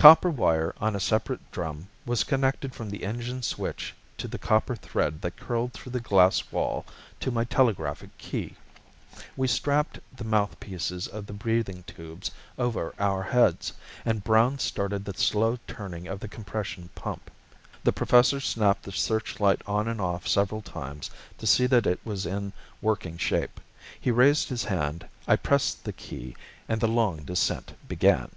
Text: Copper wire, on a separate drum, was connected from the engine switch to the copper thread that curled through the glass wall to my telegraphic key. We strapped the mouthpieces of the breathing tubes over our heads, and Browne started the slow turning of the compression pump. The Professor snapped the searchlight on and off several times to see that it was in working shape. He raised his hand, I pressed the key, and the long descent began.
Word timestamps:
Copper 0.00 0.30
wire, 0.30 0.74
on 0.80 0.96
a 0.96 0.98
separate 1.00 1.50
drum, 1.52 1.86
was 2.06 2.24
connected 2.24 2.74
from 2.74 2.88
the 2.88 3.04
engine 3.04 3.42
switch 3.42 3.94
to 4.16 4.26
the 4.26 4.38
copper 4.38 4.74
thread 4.74 5.20
that 5.20 5.36
curled 5.36 5.74
through 5.74 5.92
the 5.92 6.00
glass 6.00 6.42
wall 6.50 6.86
to 7.20 7.30
my 7.30 7.44
telegraphic 7.44 8.16
key. 8.16 8.54
We 9.36 9.46
strapped 9.46 9.98
the 10.16 10.24
mouthpieces 10.24 11.06
of 11.06 11.26
the 11.26 11.34
breathing 11.34 11.82
tubes 11.82 12.30
over 12.56 12.94
our 12.98 13.24
heads, 13.24 13.74
and 14.02 14.24
Browne 14.24 14.58
started 14.58 15.04
the 15.04 15.12
slow 15.20 15.58
turning 15.68 16.08
of 16.08 16.20
the 16.20 16.28
compression 16.28 16.88
pump. 16.94 17.30
The 17.84 17.92
Professor 17.92 18.40
snapped 18.40 18.84
the 18.84 18.92
searchlight 18.92 19.60
on 19.66 19.86
and 19.86 20.00
off 20.00 20.26
several 20.26 20.62
times 20.62 21.10
to 21.36 21.46
see 21.46 21.66
that 21.66 21.86
it 21.86 22.00
was 22.06 22.24
in 22.24 22.54
working 22.80 23.18
shape. 23.18 23.60
He 24.00 24.10
raised 24.10 24.48
his 24.48 24.64
hand, 24.64 25.06
I 25.28 25.36
pressed 25.36 25.84
the 25.84 25.92
key, 25.92 26.36
and 26.70 26.80
the 26.80 26.88
long 26.88 27.18
descent 27.22 27.76
began. 27.86 28.30